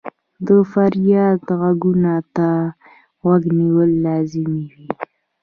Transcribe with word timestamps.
د 0.45 0.47
فریاد 0.71 1.39
ږغونو 1.59 2.15
ته 2.35 2.47
غوږ 3.23 3.43
نیول 3.59 3.89
لازمي 4.05 4.63
وي. 4.73 4.87